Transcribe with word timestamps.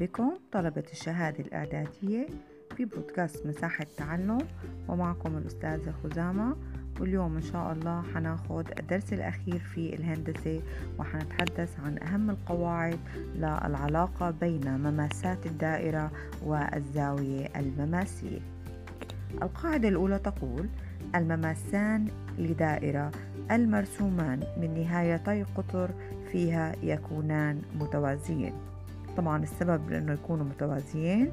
بكم 0.00 0.38
طلبة 0.52 0.84
الشهادة 0.92 1.40
الإعدادية 1.44 2.26
في 2.76 2.84
بودكاست 2.84 3.46
مساحة 3.46 3.86
تعلم 3.96 4.38
ومعكم 4.88 5.38
الأستاذة 5.38 5.94
خزامة. 6.04 6.56
واليوم 7.00 7.36
إن 7.36 7.42
شاء 7.42 7.72
الله 7.72 8.02
حناخد 8.14 8.64
الدرس 8.78 9.12
الأخير 9.12 9.58
في 9.58 9.94
الهندسة 9.94 10.62
وحنتحدث 10.98 11.80
عن 11.80 11.98
أهم 11.98 12.30
القواعد 12.30 12.98
للعلاقة 13.34 14.30
بين 14.30 14.78
مماسات 14.78 15.46
الدائرة 15.46 16.10
والزاوية 16.44 17.46
المماسية. 17.56 18.40
القاعدة 19.42 19.88
الأولى 19.88 20.18
تقول 20.18 20.68
المماسان 21.14 22.08
لدائرة 22.38 23.10
المرسومان 23.50 24.40
من 24.60 24.74
نهايتي 24.74 25.42
قطر 25.42 25.90
فيها 26.32 26.74
يكونان 26.82 27.62
متوازيين 27.80 28.52
طبعا 29.18 29.42
السبب 29.42 29.90
لأنه 29.90 30.12
يكونوا 30.12 30.44
متوازيين 30.44 31.32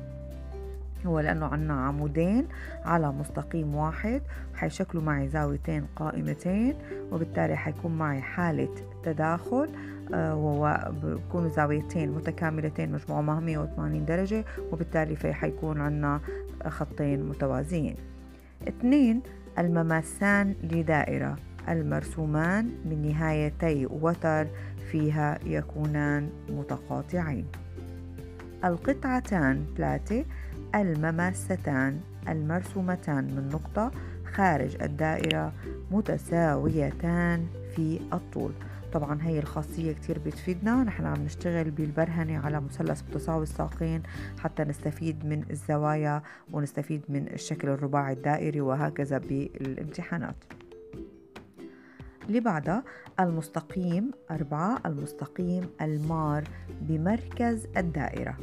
هو 1.05 1.19
لأنه 1.19 1.45
عنا 1.45 1.73
عمودين 1.73 2.47
على 2.85 3.11
مستقيم 3.11 3.75
واحد 3.75 4.21
حيشكلوا 4.55 5.03
معي 5.03 5.27
زاويتين 5.27 5.85
قائمتين 5.95 6.75
وبالتالي 7.11 7.55
حيكون 7.55 7.97
معي 7.97 8.21
حالة 8.21 8.75
تداخل 9.03 9.69
آه، 10.13 10.35
وبكونوا 10.35 11.49
زاويتين 11.49 12.11
متكاملتين 12.11 12.91
مجموعهما 12.91 13.39
180 13.39 14.05
درجة 14.05 14.45
وبالتالي 14.71 15.15
في 15.15 15.33
حيكون 15.33 15.81
عنا 15.81 16.19
خطين 16.67 17.29
متوازيين. 17.29 17.95
اثنين 18.67 19.21
المماسان 19.59 20.55
لدائرة 20.63 21.35
المرسومان 21.69 22.71
من 22.85 23.07
نهايتي 23.07 23.85
وتر 23.85 24.47
فيها 24.91 25.39
يكونان 25.45 26.29
متقاطعين. 26.49 27.45
القطعتان 28.63 29.65
ثلاثة 29.77 30.25
المماستان 30.75 31.99
المرسومتان 32.29 33.23
من 33.23 33.49
نقطة 33.53 33.91
خارج 34.33 34.81
الدائرة 34.81 35.53
متساويتان 35.91 37.47
في 37.75 37.99
الطول. 38.13 38.51
طبعا 38.93 39.21
هي 39.21 39.39
الخاصية 39.39 39.91
كتير 39.91 40.19
بتفيدنا. 40.19 40.83
نحن 40.83 41.05
عم 41.05 41.23
نشتغل 41.23 41.71
بالبرهنة 41.71 42.37
على 42.37 42.61
مثلث 42.61 43.03
متساوي 43.09 43.43
الساقين 43.43 44.03
حتى 44.39 44.63
نستفيد 44.63 45.25
من 45.25 45.43
الزوايا 45.49 46.21
ونستفيد 46.51 47.01
من 47.09 47.27
الشكل 47.27 47.69
الرباعي 47.69 48.13
الدائري 48.13 48.61
وهكذا 48.61 49.17
بالامتحانات. 49.17 50.35
اللي 52.27 52.39
بعدها 52.39 52.83
المستقيم 53.19 54.11
أربعة 54.31 54.81
المستقيم 54.85 55.69
المار 55.81 56.43
بمركز 56.81 57.67
الدائرة. 57.77 58.37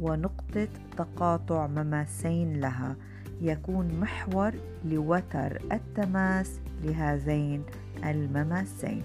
ونقطة 0.00 0.68
تقاطع 0.96 1.66
مماسين 1.66 2.60
لها. 2.60 2.96
يكون 3.40 4.00
محور 4.00 4.52
لوتر 4.84 5.62
التماس 5.72 6.60
لهذين 6.84 7.62
المماسين. 8.04 9.02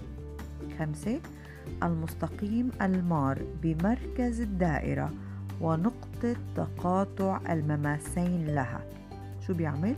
خمسة 0.78 1.20
المستقيم 1.82 2.70
المار 2.82 3.42
بمركز 3.62 4.40
الدائرة. 4.40 5.10
ونقطة 5.60 6.36
تقاطع 6.56 7.40
المماسين 7.50 8.46
لها. 8.46 8.80
شو 9.40 9.54
بيعمل؟ 9.54 9.96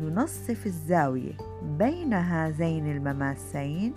ينصف 0.00 0.66
الزاوية 0.66 1.32
بين 1.78 2.14
هذين 2.14 2.96
المماسين 2.96 3.92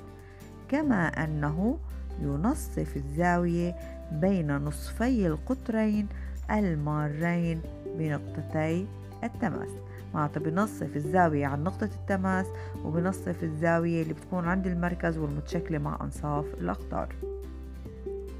كما 0.70 1.08
أنه 1.08 1.78
ينصف 2.22 2.98
الزاوية 2.98 3.76
بين 4.12 4.58
نصفي 4.58 5.28
القطرين 5.28 6.08
المارين 6.52 7.62
بنقطتي 7.98 8.88
التماس. 9.24 9.70
معناتها 10.14 10.40
بنصف 10.40 10.96
الزاوية 10.96 11.46
عن 11.46 11.64
نقطة 11.64 11.90
التماس 12.02 12.46
وبنصف 12.86 13.44
الزاوية 13.44 14.02
اللي 14.02 14.14
بتكون 14.14 14.46
عند 14.46 14.68
المركز 14.68 15.18
والمتشكلة 15.18 15.78
مع 15.78 15.98
أنصاف 16.02 16.46
الأقطار. 16.54 17.16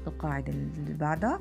القاعدة 0.06 0.52
اللي 0.52 0.94
بعدها 0.94 1.40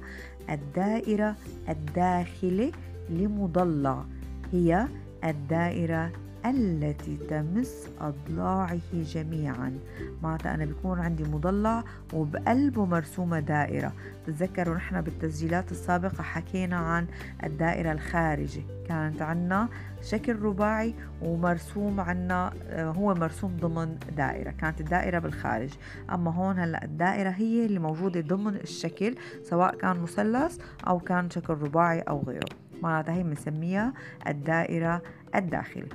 الدائرة 0.50 1.36
الداخلة 1.70 2.72
لمضلع 3.09 4.06
هي 4.52 4.88
الدائرة 5.24 6.12
التي 6.46 7.18
تمس 7.18 7.90
أضلاعه 8.02 8.80
جميعا. 8.94 9.80
معناتها 10.24 10.56
أنا 10.56 10.66
بيكون 10.66 11.00
عندي 11.00 11.24
مضلع 11.24 11.84
وبقلبه 12.14 12.86
مرسومة 12.86 13.40
دائرة. 13.40 13.94
تتذكروا 14.28 14.76
نحن 14.76 15.02
بالتسجيلات 15.02 15.72
السابقة 15.72 16.24
حكينا 16.24 16.76
عن 16.76 17.08
الدائرة 17.44 17.92
الخارجي 17.92 18.64
كانت 18.88 19.22
عنا 19.22 19.70
شكل 20.02 20.36
رباعي 20.36 20.96
ومرسوم 21.22 22.00
عنا 22.00 22.53
آه، 22.70 22.92
هو 22.92 23.14
مرسوم 23.14 23.58
ضمن 23.58 23.98
دائرة. 24.18 24.52
كانت 24.52 24.82
الدائرة 24.82 25.20
بالخارج. 25.20 25.74
أما 26.12 26.32
هون 26.32 26.59
هلأ 26.59 26.84
الدائرة 26.84 27.30
هي 27.30 27.66
اللي 27.66 27.80
موجودة 27.80 28.22
ضمن 28.22 28.56
الشكل 28.56 29.16
سواء 29.44 29.76
كان 29.76 30.00
مثلث 30.00 30.58
أو 30.88 31.00
كان 31.00 31.30
شكل 31.30 31.53
رباعي 31.53 32.00
أو 32.00 32.24
غيره. 32.28 32.61
معناتها 32.81 33.14
هي 33.14 33.24
بنسميها 33.24 33.94
الدائرة 34.28 35.02
الداخلي 35.36 35.88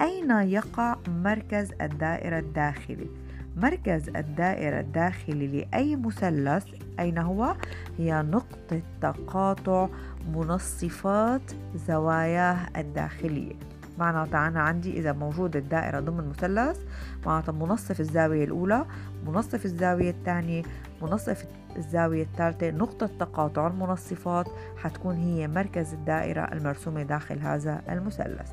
أين 0.00 0.30
يقع 0.30 0.96
مركز 1.08 1.72
الدائرة 1.80 2.38
الداخلي؟ 2.38 3.10
مركز 3.56 4.08
الدائرة 4.08 4.80
الداخلي 4.80 5.46
لأي 5.46 5.96
مثلث 5.96 6.64
أين 7.00 7.18
هو؟ 7.18 7.56
هي 7.98 8.22
نقطة 8.22 8.82
تقاطع 9.00 9.88
منصفات 10.34 11.52
زواياه 11.74 12.58
الداخلية 12.76 13.54
معناتها 13.98 14.48
أنا 14.48 14.60
عندي 14.60 14.98
إذا 14.98 15.12
موجود 15.12 15.56
الدائرة 15.56 16.00
ضمن 16.00 16.28
مثلث 16.28 16.78
معناتها 17.26 17.52
منصف 17.52 18.00
الزاوية 18.00 18.44
الأولى 18.44 18.84
منصف 19.26 19.64
الزاوية 19.64 20.10
الثانية 20.10 20.62
منصف 21.02 21.44
الزاوية 21.76 22.22
الثالثة 22.22 22.70
نقطة 22.70 23.10
تقاطع 23.20 23.66
المنصفات 23.66 24.46
حتكون 24.76 25.16
هي 25.16 25.48
مركز 25.48 25.92
الدائرة 25.92 26.40
المرسومة 26.40 27.02
داخل 27.02 27.38
هذا 27.38 27.82
المثلث. 27.90 28.52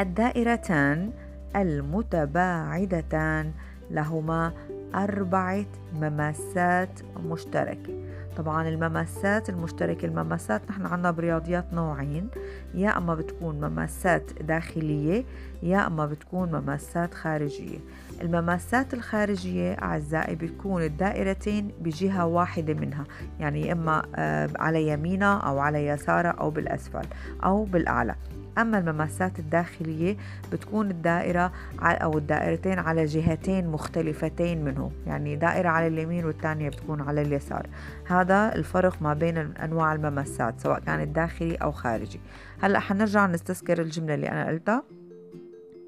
الدائرتان 0.00 1.12
المتباعدتان 1.56 3.52
لهما 3.90 4.52
أربعة 4.94 5.66
مماسات 5.94 7.00
مشتركة. 7.16 7.95
طبعا 8.36 8.68
المماسات 8.68 9.48
المشتركة 9.48 10.06
المماسات 10.06 10.62
نحن 10.70 10.86
عنا 10.86 11.10
برياضيات 11.10 11.64
نوعين. 11.72 12.28
يا 12.74 12.98
أما 12.98 13.14
بتكون 13.14 13.60
مماسات 13.60 14.42
داخلية 14.42 15.24
يا 15.62 15.86
أما 15.86 16.06
بتكون 16.06 16.48
مماسات 16.52 17.14
خارجية. 17.14 17.78
المماسات 18.22 18.94
الخارجية 18.94 19.72
أعزائي 19.72 20.34
بتكون 20.34 20.82
الدائرتين 20.82 21.72
بجهة 21.80 22.26
واحدة 22.26 22.74
منها. 22.74 23.04
يعني 23.40 23.72
إما 23.72 24.02
آه، 24.16 24.50
على 24.56 24.88
يمينها 24.88 25.38
أو 25.38 25.58
على 25.58 25.86
يسارها 25.86 26.30
أو 26.30 26.50
بالأسفل 26.50 27.06
أو 27.44 27.64
بالأعلى. 27.64 28.14
أما 28.58 28.78
المماسات 28.78 29.38
الداخلية 29.38 30.16
بتكون 30.52 30.90
الدائرة 30.90 31.52
أو 31.80 32.18
الدائرتين 32.18 32.78
على 32.78 33.04
جهتين 33.04 33.68
مختلفتين 33.68 34.64
منه 34.64 34.90
يعني 35.06 35.36
دائرة 35.36 35.68
على 35.68 35.86
اليمين 35.86 36.24
والثانية 36.24 36.68
بتكون 36.68 37.00
على 37.00 37.22
اليسار. 37.22 37.66
هذا 38.06 38.54
الفرق 38.54 39.02
ما 39.02 39.14
بين 39.14 39.38
أنواع 39.38 39.94
المماسات 39.94 40.60
سواء 40.60 40.80
كانت 40.80 41.16
داخلي 41.16 41.54
أو 41.54 41.72
خارجي. 41.72 42.20
هلأ 42.62 42.78
حنرجع 42.78 43.26
نستذكر 43.26 43.80
الجملة 43.82 44.14
اللي 44.14 44.28
أنا 44.28 44.46
قلتها. 44.46 44.82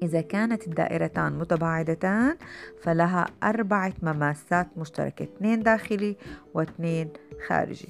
إذا 0.03 0.21
كانت 0.21 0.67
الدائرتان 0.67 1.33
متباعدتان 1.37 2.37
فلها 2.81 3.25
أربعة 3.43 3.93
مماسات 4.03 4.67
مشتركة 4.77 5.23
اثنين 5.23 5.63
داخلي 5.63 6.17
واثنين 6.53 7.09
خارجي. 7.47 7.89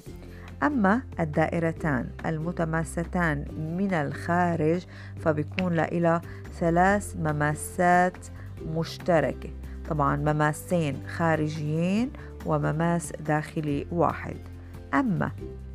أما 0.62 1.00
الدائرتان 1.20 2.06
المتماستان 2.26 3.44
من 3.78 3.94
الخارج 3.94 4.86
فبيكون 5.20 5.74
لها 5.74 6.20
ثلاث 6.60 7.16
مماسات 7.16 8.16
مشتركة. 8.74 9.50
طبعا 9.88 10.16
مماسين 10.16 11.02
خارجيين 11.16 12.10
ومماس 12.46 13.12
داخلي 13.26 13.86
واحد. 13.92 14.36
أما 14.94 15.30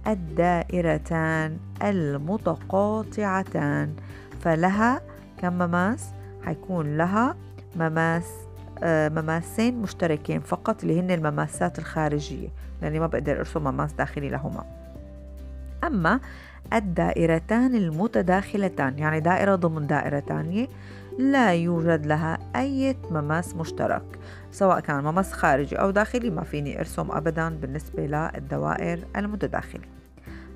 الدائرتان 0.07 1.57
المتقاطعتان 1.83 3.93
فلها 4.41 5.01
كم 5.41 5.53
مماس؟ 5.53 6.05
حيكون 6.43 6.97
لها 6.97 7.35
مماس 7.75 8.25
آه، 8.83 9.09
مماسين 9.09 9.81
مشتركين 9.81 10.39
فقط 10.39 10.81
اللي 10.81 10.99
هن 10.99 11.11
المماسات 11.11 11.79
الخارجية. 11.79 12.49
لأني 12.81 12.99
ما 12.99 13.07
بقدر 13.07 13.39
أرسم 13.39 13.63
مماس 13.63 13.93
داخلي 13.93 14.29
لهما. 14.29 14.63
أما 15.83 16.19
الدائرتان 16.73 17.75
المتداخلتان 17.75 18.99
يعني 18.99 19.19
دائرة 19.19 19.55
ضمن 19.55 19.87
دائرة 19.87 20.19
تانية 20.19 20.67
لا 21.19 21.53
يوجد 21.53 22.05
لها 22.05 22.37
أي 22.55 22.97
مماس 23.11 23.55
مشترك 23.55 24.19
سواء 24.51 24.79
كان 24.79 25.03
مماس 25.03 25.33
خارجي 25.33 25.75
أو 25.75 25.91
داخلي. 25.91 26.29
ما 26.29 26.43
فيني 26.43 26.79
أرسم 26.79 27.11
أبدا 27.11 27.49
بالنسبة 27.49 28.05
للدوائر 28.07 28.99
المتداخلة. 29.15 29.94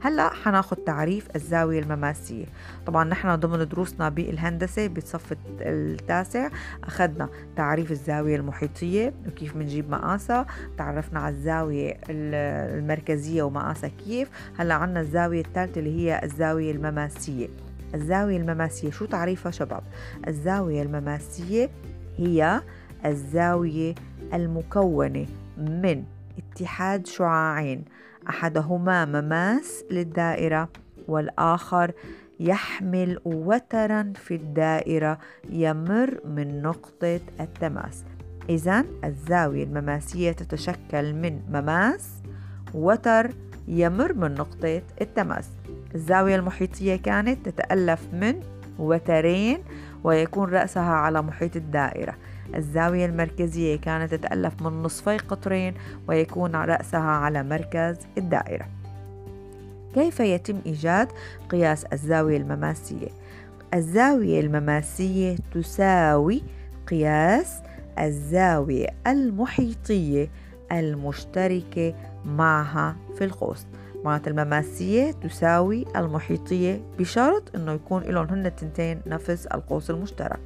هلأ 0.01 0.30
حناخد 0.30 0.78
تعريف 0.78 1.28
الزاوية 1.36 1.80
المماسية. 1.80 2.46
طبعا 2.86 3.04
نحن 3.04 3.36
ضمن 3.36 3.68
دروسنا 3.68 4.10
بالهندسة 4.10 4.88
بالصف 4.88 5.36
التاسع 5.62 6.50
أخذنا 6.84 7.30
تعريف 7.56 7.92
الزاوية 7.92 8.36
المحيطية 8.36 9.13
وكيف 9.28 9.57
بنجيب 9.57 9.90
مقاسها. 9.90 10.46
تعرفنا 10.78 11.19
على 11.19 11.36
الزاوية 11.36 11.98
المركزية 12.10 13.44
ومقاسها 13.44 13.90
كيف. 14.06 14.30
هلأ 14.60 14.74
عنا 14.74 15.00
الزاوية 15.00 15.42
الثالثة 15.42 15.80
اللي 15.80 15.98
هي 15.98 16.24
الزاوية 16.24 16.72
المماسية. 16.72 17.48
الزاوية 17.96 18.38
المماسية 18.38 18.92
شو 18.92 19.06
تعريفها 19.06 19.51
شباب؟ 19.51 19.84
الزاوية 20.28 20.81
المماسية 20.81 21.69
هي 22.18 22.62
الزاوية 23.06 23.96
المكونة 24.34 25.25
من 25.57 26.04
اتحاد 26.38 27.07
شعاعين. 27.07 27.86
أحدهما 28.29 29.05
مماس 29.05 29.83
للدائرة 29.91 30.69
والآخر 31.07 31.91
يحمل 32.39 33.19
وترا 33.25 34.13
في 34.15 34.35
الدائرة 34.35 35.19
يمر 35.49 36.19
من 36.25 36.61
نقطة 36.61 37.19
التماس. 37.39 38.03
إذا 38.49 38.85
الزاوية 39.03 39.63
المماسية 39.63 40.31
تتشكل 40.31 41.13
من 41.13 41.41
مماس 41.49 42.09
وتر 42.73 43.31
يمر 43.67 44.13
من 44.13 44.33
نقطة 44.33 44.81
التماس. 45.01 45.49
الزاوية 45.95 46.35
المحيطية 46.35 46.95
كانت 46.95 47.49
تتألف 47.49 48.07
من 48.13 48.41
وترين 48.79 49.63
ويكون 50.03 50.49
رأسها 50.49 50.93
على 50.93 51.21
محيط 51.21 51.55
الدائرة. 51.55 52.15
الزاوية 52.56 53.06
المركزية 53.06 53.75
كانت 53.75 54.13
تتألف 54.13 54.62
من 54.62 54.84
نصفي 54.84 55.18
قطرين 55.18 55.74
ويكون 56.07 56.56
رأسها 56.56 57.00
على 57.00 57.44
مركز 57.44 57.98
الدائرة. 58.18 58.66
كيف 59.94 60.19
يتم 60.19 60.60
إيجاد 60.66 61.07
قياس 61.50 61.86
الزاوية 61.86 62.38
المماسية؟ 62.38 63.07
الزاوية 63.74 64.40
المماسية 64.40 65.36
تساوي 65.54 66.42
قياس 66.88 67.56
الزاوية 68.00 68.88
المحيطية 69.07 70.30
المشتركة 70.72 71.94
معها 72.25 72.96
في 73.18 73.24
القوس. 73.24 73.66
معنات 74.04 74.28
المماسية 74.28 75.12
تساوي 75.12 75.86
المحيطية 75.96 76.81
بشرط 77.00 77.56
إنه 77.56 77.72
يكون 77.72 78.04
لهم 78.04 78.25
هن 78.25 78.46
التنتين 78.46 79.01
نفس 79.07 79.46
القوس 79.46 79.90
المشترك. 79.90 80.40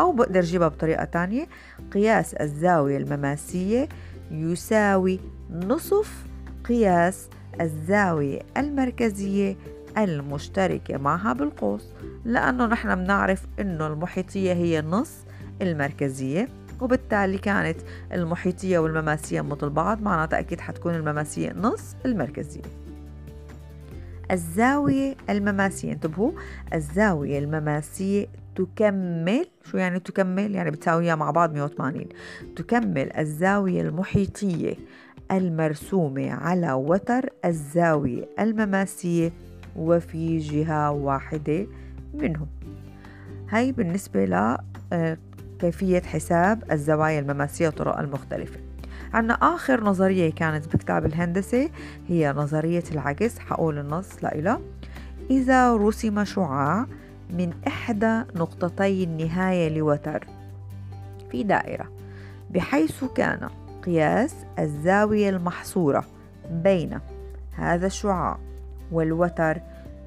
أو 0.00 0.12
بقدر 0.12 0.40
أجيبها 0.40 0.68
بطريقة 0.68 1.04
تانية. 1.04 1.46
قياس 1.92 2.34
الزاوية 2.34 2.96
المماسية 2.96 3.88
يساوي 4.30 5.20
نصف 5.50 6.24
قياس 6.64 7.28
الزاوية 7.60 8.40
المركزية 8.56 9.56
المشتركة 9.98 10.96
معها 10.96 11.32
بالقوس 11.32 11.88
لأنه 12.24 12.66
نحن 12.66 12.94
بنعرف 12.94 13.46
أنه 13.60 13.86
المحيطية 13.86 14.52
هي 14.52 14.82
نص 14.82 15.12
المركزية 15.62 16.48
وبالتالي 16.80 17.38
كانت 17.38 17.76
المحيطية 18.12 18.78
والمماسية 18.78 19.40
مثل 19.40 19.70
بعض 19.70 20.02
معناتها 20.02 20.38
أكيد 20.38 20.60
حتكون 20.60 20.94
المماسية 20.94 21.52
نص 21.52 21.96
المركزية. 22.06 22.62
الزاوية 24.30 25.14
المماسية. 25.30 25.92
انتبهوا 25.92 26.32
الزاوية 26.74 27.38
المماسية 27.38 28.26
تكمل 28.56 29.46
شو 29.64 29.78
يعني 29.78 30.00
تكمل؟ 30.00 30.54
يعني 30.54 30.70
بتساويها 30.70 31.14
مع 31.14 31.30
بعض 31.30 31.52
180 31.54 32.06
تكمل 32.56 33.16
الزاوية 33.16 33.82
المحيطية 33.82 34.74
المرسومة 35.30 36.30
على 36.30 36.72
وتر 36.72 37.30
الزاوية 37.44 38.28
المماسية 38.40 39.32
وفي 39.76 40.38
جهة 40.38 40.90
واحدة 40.90 41.66
منهم. 42.14 42.46
هاي 43.50 43.72
بالنسبة 43.72 44.24
ل 44.24 44.56
آه، 44.92 45.18
حساب 46.04 46.72
الزوايا 46.72 47.20
المماسية 47.20 47.68
طرق 47.68 47.98
المختلفة. 47.98 48.60
عنا 49.14 49.34
آخر 49.34 49.84
نظرية 49.84 50.30
كانت 50.30 50.76
بكتاب 50.76 51.06
الهندسة 51.06 51.70
هي 52.08 52.32
نظرية 52.32 52.84
العكس 52.92 53.38
حقول 53.38 53.78
النص 53.78 54.24
لإلها 54.24 54.60
إذا 55.30 55.76
رسم 55.76 56.24
شعاع 56.24 56.86
من 57.30 57.52
إحدى 57.66 58.22
نقطتي 58.34 59.04
النهاية 59.04 59.68
لوتر. 59.68 60.26
في 61.30 61.42
دائرة. 61.42 61.88
بحيث 62.50 63.04
كان 63.04 63.48
قياس 63.86 64.34
الزاوية 64.58 65.28
المحصورة 65.30 66.04
بين 66.50 67.00
هذا 67.52 67.86
الشعاع 67.86 68.38
والوتر 68.92 69.60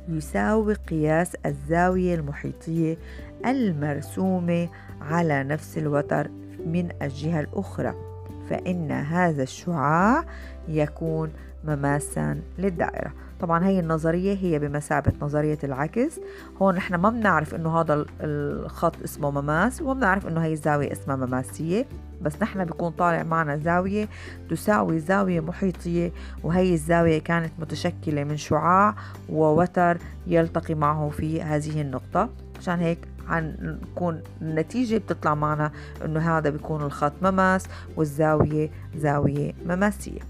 يساوي 0.09 0.73
قياس 0.73 1.35
الزاوية 1.45 2.15
المحيطية 2.15 2.97
المرسومة 3.45 4.69
على 5.01 5.43
نفس 5.43 5.77
الوتر 5.77 6.29
من 6.65 6.89
الجهة 7.01 7.39
الأخرى. 7.39 8.10
فإن 8.51 8.91
هذا 8.91 9.43
الشعاع 9.43 10.25
يكون 10.67 11.29
مماسا 11.63 12.41
للدائرة. 12.59 13.13
طبعا 13.39 13.65
هي 13.65 13.79
النظرية 13.79 14.37
هي 14.37 14.59
بمثابة 14.59 15.11
نظرية 15.21 15.57
العكس. 15.63 16.19
هون 16.61 16.75
نحن 16.75 16.95
ما 16.95 17.09
بنعرف 17.09 17.55
إنه 17.55 17.79
هذا 17.81 18.05
الخط 18.21 19.03
اسمه 19.03 19.31
مماس 19.31 19.81
وما 19.81 19.93
بنعرف 19.93 20.27
إنه 20.27 20.41
هي 20.41 20.53
الزاوية 20.53 20.91
اسمها 20.91 21.15
مماسية. 21.15 21.85
بس 22.21 22.41
نحن 22.41 22.65
بيكون 22.65 22.91
طالع 22.91 23.23
معنا 23.23 23.57
زاوية 23.57 24.07
تساوي 24.49 24.99
زاوية 24.99 25.39
محيطية 25.39 26.11
وهي 26.43 26.73
الزاوية 26.73 27.19
كانت 27.19 27.51
متشكلة 27.59 28.23
من 28.23 28.37
شعاع 28.37 28.95
ووتر 29.29 29.97
يلتقي 30.27 30.75
معه 30.75 31.09
في 31.09 31.41
هذه 31.41 31.81
النقطة. 31.81 32.29
عشان 32.59 32.79
هيك 32.79 32.99
حنكون 33.27 34.21
النتيجة 34.41 34.97
بتطلع 34.97 35.35
معنا 35.35 35.71
إنه 36.05 36.37
هذا 36.37 36.49
بيكون 36.49 36.81
الخط 36.81 37.13
مماس 37.21 37.67
والزاوية 37.97 38.69
زاوية 38.95 39.53
مماسية. 39.65 40.21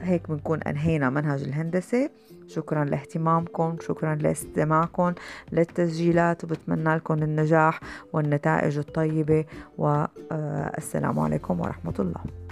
هيك 0.00 0.30
بنكون 0.30 0.62
أنهينا 0.62 1.10
منهج 1.10 1.42
الهندسة. 1.42 2.10
شكرا 2.46 2.84
لاهتمامكم 2.84 3.76
شكرا 3.80 4.14
لاستماعكم 4.14 5.12
للتسجيلات 5.52 6.44
وبتمنى 6.44 6.94
لكم 6.96 7.22
النجاح 7.22 7.80
والنتائج 8.12 8.78
الطيبة 8.78 9.44
والسلام 9.78 11.18
عليكم 11.18 11.60
ورحمة 11.60 11.94
الله. 11.98 12.49